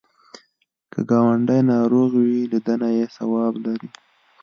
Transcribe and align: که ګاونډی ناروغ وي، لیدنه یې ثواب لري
که 0.91 0.99
ګاونډی 1.09 1.59
ناروغ 1.71 2.11
وي، 2.23 2.39
لیدنه 2.51 2.89
یې 2.97 3.05
ثواب 3.15 3.53
لري 3.63 3.89